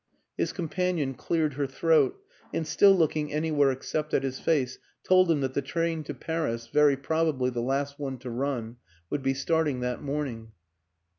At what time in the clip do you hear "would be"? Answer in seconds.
9.11-9.35